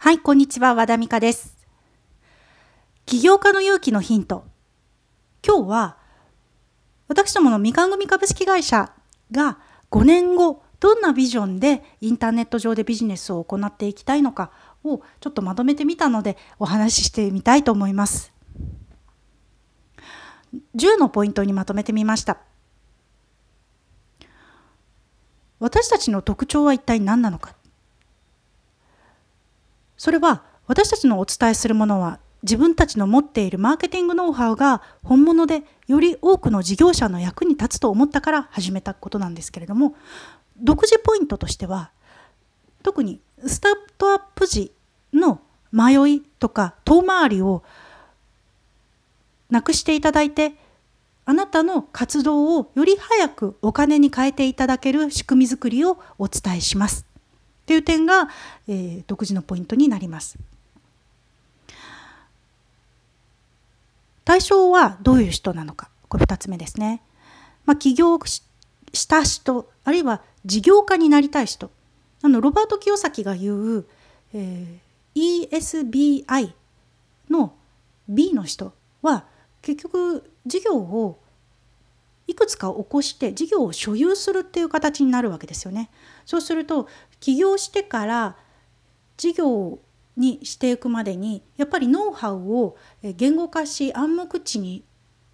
[0.00, 0.76] はい、こんにちは。
[0.76, 1.56] 和田美香です。
[3.04, 4.44] 起業家の勇気のヒント。
[5.44, 5.96] 今日は、
[7.08, 8.92] 私どものみかん組株式会社
[9.32, 9.58] が
[9.90, 14.52] 5年後、どんなビジョンでインターネット上でビジネスを行っていきたいのか
[14.84, 18.32] をちょっとまとめてみたのでお話ししてみたいと思います。
[20.76, 22.38] 10のポイントにまとめてみました。
[25.58, 27.57] 私たちの特徴は一体何なのか。
[29.98, 39.96] それは私たちのお伝えするものは自分たちの持っているマーケティングノウハウが本物でより多くの事業者の役に立つと思ったから始めたことなんですけれども
[40.56, 41.90] 独自ポイントとしては
[42.82, 44.72] 特にスタートアップ時
[45.12, 45.40] の
[45.72, 47.64] 迷いとか遠回りを
[49.50, 50.54] なくしていただいて
[51.24, 57.07] あなたの活動をより早くお金に変えていただける仕組みづくりをお伝えします。
[57.68, 58.30] っていう点が、
[58.66, 60.38] えー、独自のポイントになります。
[64.24, 67.02] 対象はどういう人なのかこれ2つ目ですね。
[67.66, 71.70] まあ、起業した人あるいは事業家になりたい人
[72.22, 73.86] あのロバート清崎が言う、
[74.32, 76.54] えー、ESBI
[77.28, 77.52] の
[78.08, 78.72] B の人
[79.02, 79.26] は
[79.60, 81.18] 結局事業を
[82.28, 85.90] いくつか起こして事業を所有するっていう形になるわけですよね。
[86.26, 86.86] そうすると
[87.20, 88.36] 起業してから
[89.16, 89.78] 事業
[90.16, 94.84] にしていくまでにやっぱりノウハウを言語化し暗黙知に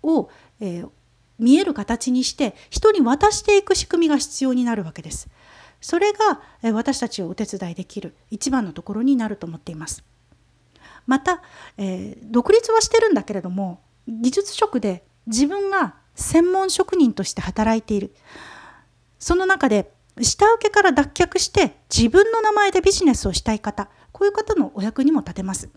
[0.03, 0.29] を、
[0.61, 0.91] えー、
[1.39, 5.29] 見える形にして人に渡していく仕組みが必要になるわけです。
[5.81, 6.41] それが
[6.73, 10.03] 私たちをお手伝いできる一番のところになると思っています。
[11.07, 11.43] また、
[11.77, 18.15] えー、独立はしてるんだけれども技術職で自分が専門職人として働いている
[19.19, 25.69] その中で下請けから脱却して自分の名前でビジネスをしたい方こういう方のお役にも立てます。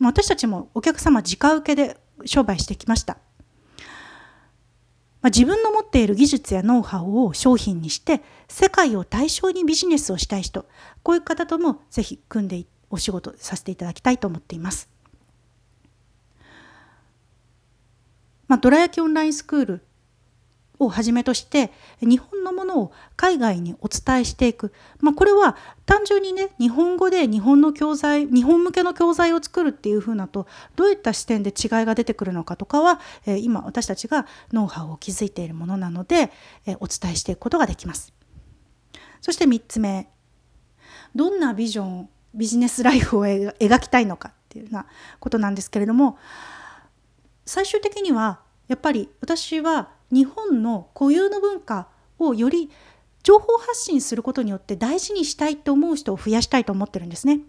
[0.00, 3.16] 私たちもお客様直請けで商売してきました。
[5.22, 10.66] ま自分の持っている技術やノウハウを商品にして世界を対象にビジネスをしたい人
[11.02, 14.90] こういう方ともぜひ組んでお仕事させていただきたいと思っています。
[18.46, 19.86] まあ、どら焼きオンラインスクール
[20.78, 21.70] をはじめとして
[22.00, 36.32] 日本のものを海外にお伝えしていく、まあ、これは単純にね日本語で日本の教材日本向けの教材を作るっていうふうなとどういった視点で違いが出てくるのかとかは、えー、今私たちがノウハウを築いているものなので、
[36.66, 38.12] えー、お伝えしていくことができます。
[39.20, 40.08] そして3つ目
[41.14, 44.86] どんなビジョンビジネスライフを描きたいのかっていうような
[45.20, 46.18] ことなんですけれども
[47.46, 51.88] 最終的にはやっぱり私は日本の固有の文化
[52.20, 52.70] をより
[53.24, 57.40] 情報発信することによって大事にしたいと思う人を増やしたいと思ってるんですね。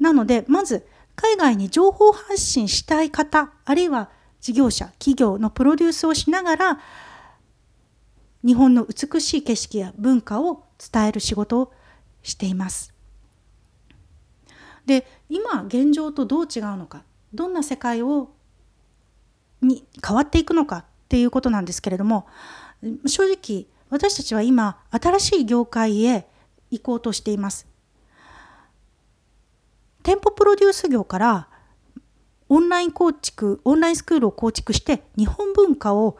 [0.00, 4.08] なのでまず海外に情報発信したい方あるいは
[4.40, 6.80] 事業者企業のプロデュースをしながら
[8.44, 11.72] 日本の美しい景色や文化を伝える仕事を
[12.22, 12.94] しています。
[14.86, 18.30] で今現状とどう違うのかどんな世界を
[19.60, 22.26] に変わっていくのかっていうことなんですけれども
[23.06, 26.26] 正直私たちは今新しい業界へ
[26.70, 27.66] 行こうとしています。
[30.02, 31.48] 店舗プロデュース業から
[32.48, 36.18] オンライン構築オンラインスクールを構築して日本文化を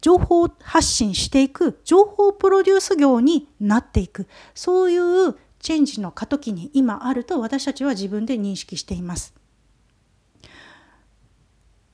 [0.00, 9.34] 情報発信していく情報プロデュース業になっていくそういうチェンジの過渡期に今あると私たちは自分で認識しています。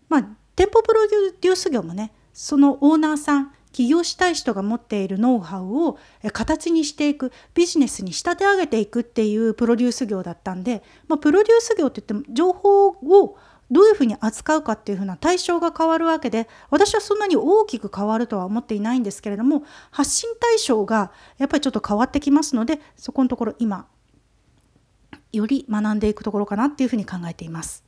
[0.08, 5.98] まあ店舗プロデュース業もねそのオーナーさん起業したい人が持っているノウハウを
[6.32, 13.36] 形にしていくビジネスに仕立て上げていくっていうプロデュース業だったんで、まあ、プロデュース業って言っても情報を
[13.70, 23.86] どういうふうに扱うかっていうふうな対象が変わるわけで私はそんなに大きく変わるとは思っていないんですけれども発信対象がやっぱりちょっと変わってきますのでそこのところ今
[25.32, 27.84] より学んでいくところかなっていうふうに考えています。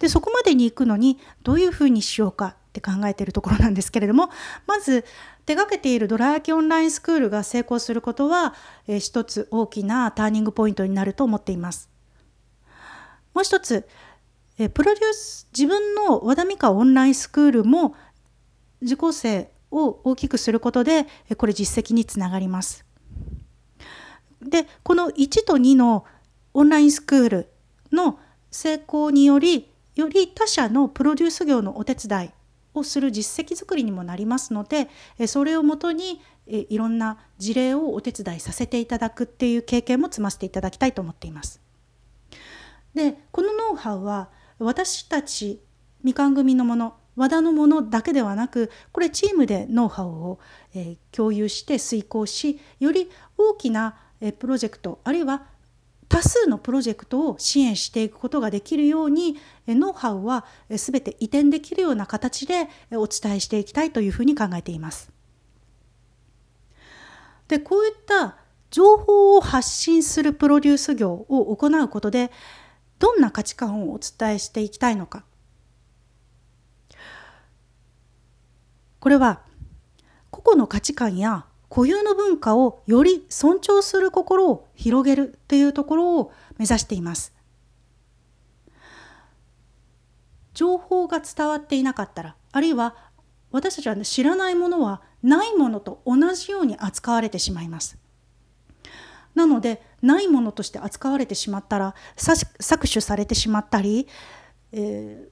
[0.00, 4.30] でそこまでに行くのにどういうふうにしようかって考えているところなんですけれども
[4.66, 5.04] まず
[5.46, 8.54] 手がけているドラ焼きオンラインスクールが成功することは、
[8.86, 11.90] えー、一つ大きなターニングポイントになると思っています。
[13.34, 13.86] もう一つ、
[14.58, 17.94] えー、プロデュース自分の和田美香オンラインスクールも
[18.82, 21.06] 受講生を大きくすることで
[21.36, 22.84] これ実績につながります。
[24.40, 26.04] でこの1と2の
[26.54, 27.52] オンラインスクール
[27.92, 28.18] の
[28.50, 29.69] 成功により
[30.00, 32.30] より他社のプロデュース業のお手伝い
[32.74, 34.88] をする実績作りにもなりますので
[35.26, 41.60] それをもとにいろんな事例をお手伝いさせていただくっていう経験も積ませていただきたいと思っています。
[42.94, 45.60] でこのノウハウは私たち
[46.02, 50.38] みかん組のもの和田のものだけではなくこれチームでノウハウを、
[50.74, 55.46] え共有して遂行しより大きな、えプロジェクトあるいは
[56.10, 59.36] 多数のプロジェクトを支援していくことができるように
[59.68, 65.12] ノウハウは全て移転できるような形でお伝えしていきたいというふうに考えています。
[67.46, 68.38] でこういった
[68.70, 72.32] 情報を発信するプロデュース業を行うことで
[72.98, 75.24] どんな価値観をお伝えしていきたいのか
[78.98, 79.42] これは
[80.30, 87.32] 個々の価値観や固有の文化をより尊重する心を広げるというところを目指しています。
[90.52, 92.94] 情報が伝わっていなかったらあるいは
[93.52, 97.96] 私たちは知らないものはないものと同じように扱われてしまいます。
[99.34, 104.08] なのでないものとして扱われてしまったら搾取されてしまったり、
[104.72, 105.28] え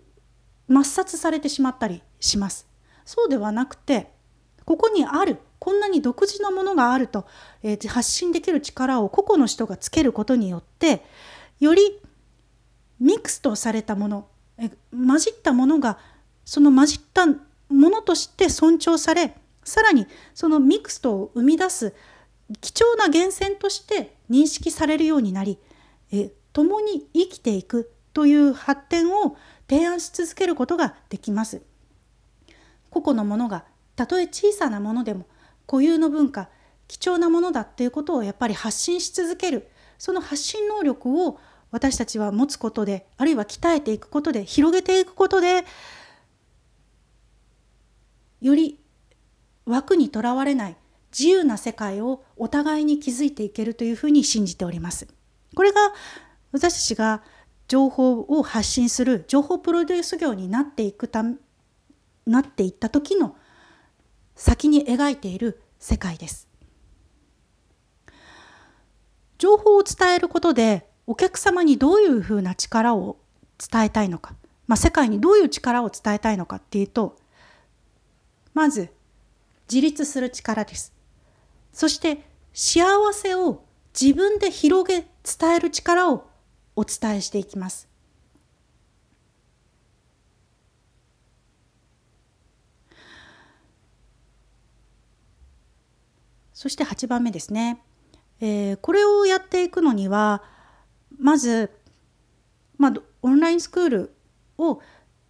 [0.68, 2.68] ー、抹殺されてしまったりします。
[3.04, 4.12] そうではなくて
[4.64, 5.38] ここにある
[5.68, 7.26] こんなに独自のものがあると、
[7.62, 11.04] えー、発信できる力を個々の人がつけることによって
[11.60, 12.00] より
[12.98, 15.98] ミクスとされたものえ混じったものが
[16.46, 17.36] その混じったも
[17.68, 21.94] のとして尊重されさらにそのミクストを生み出す
[22.62, 25.58] 貴重な源泉として認識されるようになり
[26.10, 29.36] え共に生きていくという発展を
[29.68, 31.60] 提案し続けることができます。
[32.88, 33.66] 個々のものが
[33.96, 35.26] たとえ小さなものでも
[35.68, 36.48] 固有の文化
[36.88, 39.68] 貴重なものだっていうことをやっぱり発信し続ける
[39.98, 41.38] その発信能力を
[41.70, 45.64] 私たちは持つことであるいは鍛えていくことで広げていくことで
[48.40, 48.80] より
[49.66, 50.76] 枠にとらわれない
[51.16, 55.08] 自由な世界をお互いに築いていけるというふうに信じております。
[55.54, 55.92] これが
[56.52, 57.22] 私たちが
[57.66, 61.24] 情報を発信する情報プロデュース業になっていくた
[62.26, 63.36] なっていった時の
[64.38, 66.48] 先に描いている世界です。
[69.36, 73.18] 情報を伝えることでお客様にどういうふうな力を
[73.58, 74.36] 伝えたいのか、
[74.68, 77.16] まあ、世界にどういう力を伝えたいのかっていうと
[78.54, 78.90] まず
[79.70, 80.94] 自立する力です。
[81.72, 82.24] そして
[82.54, 83.64] 幸せを
[84.00, 86.28] 自分で広げ伝える力を
[86.76, 87.88] お伝えしていきます。
[96.58, 97.80] そして8番目ですね。
[98.40, 100.42] えー、これをやっていくのには
[101.16, 101.70] まず、
[102.78, 104.16] まあ、オンラインスクール
[104.58, 104.80] を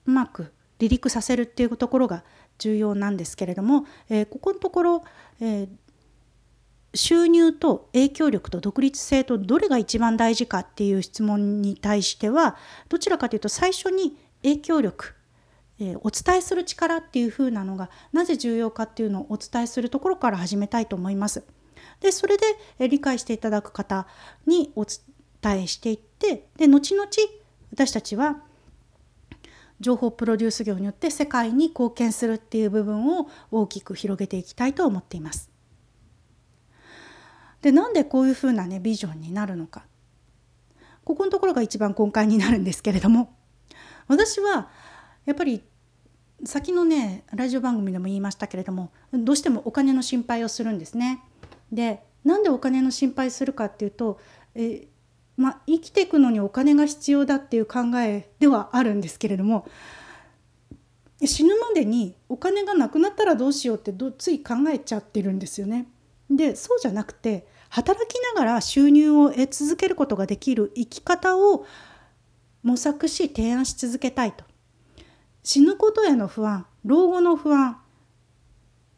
[0.07, 2.25] うまく離陸させるっていうところが
[2.57, 5.05] 重要なんですけれども、えー、ここのところ、
[5.39, 5.69] えー、
[6.95, 12.57] 収入と影響力と独立性とどれが一番大事かっていう質問に対しては
[12.89, 15.18] どちらかというと最初に影響力
[15.81, 21.45] えー、お伝えする力っていう風なのがなぜ重要かっていうのをお伝えするところから始めたいと思います。
[22.01, 22.45] でそれで、
[22.79, 24.07] えー、理解していただく方
[24.47, 27.09] にお伝えしていってで後々
[27.73, 28.43] 私たちは
[29.81, 35.51] 情報プロデュース業によって世界に貢献するっていう部分を大きく広げていきたいと思っています。
[37.63, 39.85] でなんでこういうふうなねビジョンになるのか
[41.05, 43.35] ここのところが一番根幹になるんですけれども
[44.07, 44.71] 私は
[45.29, 45.63] やっぱり
[46.43, 51.23] 先のねラジオ番組でも言いましたけれどもどうしてもお金の心配をするんですね。
[51.71, 54.19] でなんでお金の心配するかっていうと
[54.55, 54.89] え
[55.37, 59.69] まあ、生きていくのにお金が必要だっていう考えではあるんですけれども
[61.25, 65.87] 死ぬまでにお金がなくなったらどうしようってどつい考えちゃってるんですよね。
[66.31, 71.67] でそうじゃなくて働きながら収入を得続けることができる生き方を
[72.63, 74.45] 模索し提案し続けたいと
[75.51, 77.79] 死ぬことへの不安老後の不安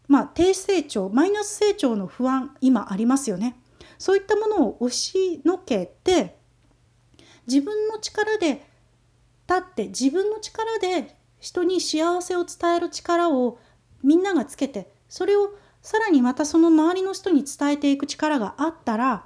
[0.08, 3.54] まあ低成長マイナス成長の不安今ありますよね。
[3.98, 6.36] そういったものを押しのけて
[7.46, 8.66] 自分の力で
[9.48, 13.60] 立って自分の力で人に幸せを伝える力を
[14.02, 19.24] みんながつけてそれをさらにまたその周りの人に伝えていく力があったら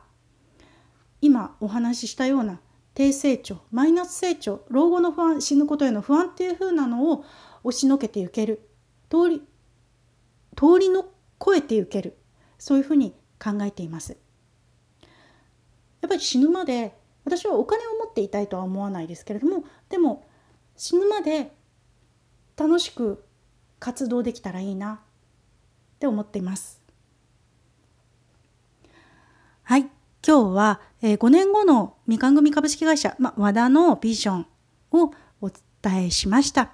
[1.23, 2.61] 今お話ししたような
[2.95, 7.25] 低成長マイナス成長老後の不安死ぬことへの不安っていう風なのを
[7.65, 8.69] 押しのけていける。
[9.11, 9.43] 通り
[10.57, 11.05] 通りの
[11.45, 12.17] 超えていける。
[12.59, 14.17] そういうふうに考えています。
[16.01, 20.27] やっぱり死ぬまで私はお金を持っていたいとは思わないですけれどもでも
[20.77, 21.53] 死ぬまで
[22.57, 23.25] 楽しく
[23.79, 26.81] 活動できたらいいなって思っています。
[29.63, 29.91] はい。
[30.27, 34.47] 今日は、えー、5年後のみかん組株式会社、ま、和田のビジョン
[34.93, 35.13] を
[35.43, 35.51] お
[35.83, 36.71] 伝えしました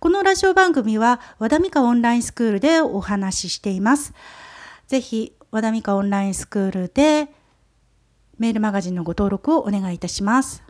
[0.00, 4.14] このラジオ番組は和田美香オンラインスクールでお話ししています。
[4.86, 7.28] ぜひ和田美香オンラインスクールで
[8.38, 10.62] メールマガジンのご登録をお願いいたします。